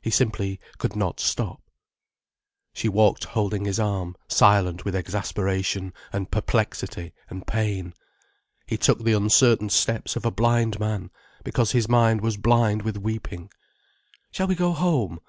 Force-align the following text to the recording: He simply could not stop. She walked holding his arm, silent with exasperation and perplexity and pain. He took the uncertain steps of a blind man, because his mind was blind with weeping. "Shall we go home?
He 0.00 0.08
simply 0.08 0.58
could 0.78 0.96
not 0.96 1.20
stop. 1.20 1.60
She 2.72 2.88
walked 2.88 3.24
holding 3.24 3.66
his 3.66 3.78
arm, 3.78 4.16
silent 4.28 4.86
with 4.86 4.96
exasperation 4.96 5.92
and 6.10 6.30
perplexity 6.30 7.12
and 7.28 7.46
pain. 7.46 7.92
He 8.66 8.78
took 8.78 9.04
the 9.04 9.12
uncertain 9.12 9.68
steps 9.68 10.16
of 10.16 10.24
a 10.24 10.30
blind 10.30 10.80
man, 10.80 11.10
because 11.44 11.72
his 11.72 11.86
mind 11.86 12.22
was 12.22 12.38
blind 12.38 12.80
with 12.80 12.96
weeping. 12.96 13.50
"Shall 14.30 14.46
we 14.46 14.54
go 14.54 14.72
home? 14.72 15.20